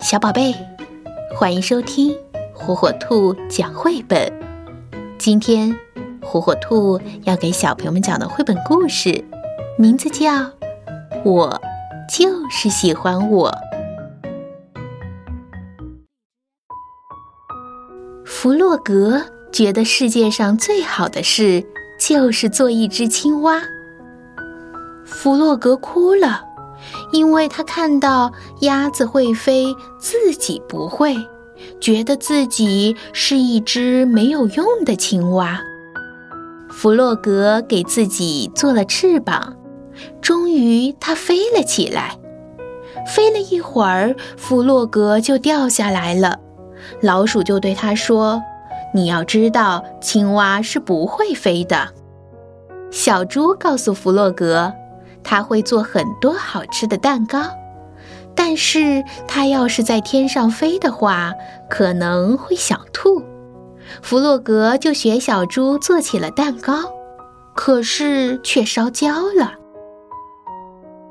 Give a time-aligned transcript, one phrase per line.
[0.00, 0.54] 小宝贝，
[1.36, 2.16] 欢迎收听
[2.54, 4.32] 火火兔讲绘本。
[5.18, 5.76] 今天，
[6.22, 9.22] 火火兔要给小朋友们讲的绘本故事，
[9.76, 10.32] 名字叫
[11.22, 11.60] 《我
[12.08, 13.50] 就是喜欢我》。
[18.24, 19.22] 弗洛格
[19.52, 21.62] 觉得世界上最好的事
[21.98, 23.60] 就是做一只青蛙。
[25.04, 26.46] 弗洛格哭了。
[27.12, 31.14] 因为他看到鸭子会飞，自己不会，
[31.80, 35.60] 觉得自己是一只没有用的青蛙。
[36.70, 39.56] 弗洛格给自己做了翅膀，
[40.20, 42.16] 终于他飞了起来。
[43.14, 46.38] 飞了一会儿，弗洛格就掉下来了。
[47.02, 48.40] 老鼠就对他说
[48.94, 51.88] ：“你要知道，青蛙是不会飞的。”
[52.90, 54.72] 小猪告诉弗洛格。
[55.22, 57.38] 他会做很多好吃的蛋糕，
[58.34, 61.32] 但是他要是在天上飞的话，
[61.68, 63.22] 可能会想吐。
[64.02, 66.74] 弗洛格就学小猪做起了蛋糕，
[67.54, 69.54] 可是却烧焦了。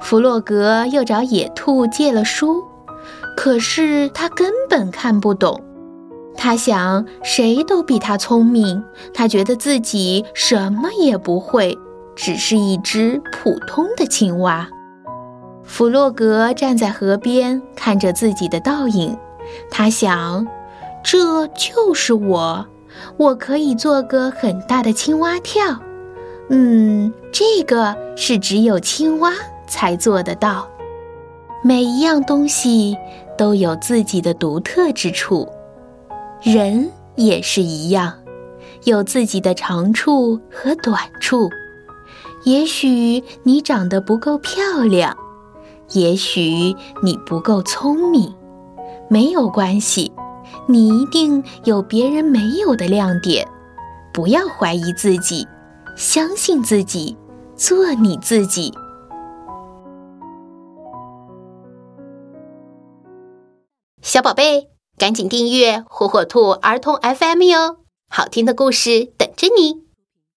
[0.00, 2.64] 弗洛格又找野兔借了书，
[3.36, 5.62] 可是他根本看不懂。
[6.34, 11.78] 他想，谁都比他聪明，他觉得自己什么也不会。
[12.14, 14.68] 只是一只普通的青蛙。
[15.64, 19.16] 弗洛格站在河边，看着自己的倒影，
[19.70, 20.46] 他想
[21.02, 22.66] ：“这就是我，
[23.16, 25.78] 我可以做个很大的青蛙跳。
[26.48, 29.32] 嗯，这个是只有青蛙
[29.66, 30.68] 才做得到。
[31.62, 32.98] 每一样东西
[33.38, 35.48] 都有自己的独特之处，
[36.42, 38.12] 人也是一样，
[38.84, 41.48] 有自己的长处和短处。”
[42.44, 45.16] 也许你长得不够漂亮，
[45.90, 48.34] 也许你不够聪明，
[49.08, 50.12] 没有关系，
[50.66, 53.46] 你一定有别人没有的亮点。
[54.12, 55.46] 不要怀疑自己，
[55.96, 57.16] 相信自己，
[57.54, 58.72] 做你自己。
[64.02, 64.68] 小宝贝，
[64.98, 67.76] 赶紧订阅火火兔儿童 FM 哟，
[68.10, 69.91] 好听的故事等着你。